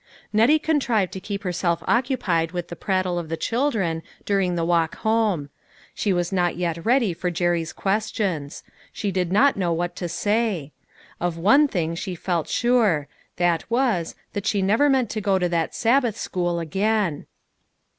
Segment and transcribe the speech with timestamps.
[0.33, 4.95] Nettie contrived to keep herself occupied with the prattle of the children during the walk
[5.05, 5.49] home.
[5.93, 8.63] She was not yet ready for Jerry's ques tions.
[8.91, 10.71] She did not know what to say.
[11.19, 15.47] Of one thing she felt sure; that was, that she never meant to go to
[15.49, 17.27] that Sabbath school again.